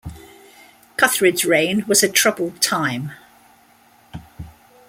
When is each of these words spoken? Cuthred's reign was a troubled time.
Cuthred's 0.97 1.45
reign 1.45 1.85
was 1.85 2.01
a 2.01 2.09
troubled 2.09 2.59
time. 2.59 3.11